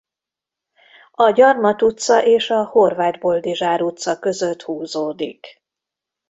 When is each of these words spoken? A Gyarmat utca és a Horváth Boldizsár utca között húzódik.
A 1.11 1.29
Gyarmat 1.31 1.81
utca 1.81 2.23
és 2.25 2.49
a 2.49 2.63
Horváth 2.65 3.19
Boldizsár 3.19 3.81
utca 3.81 4.19
között 4.19 4.61
húzódik. 4.61 5.63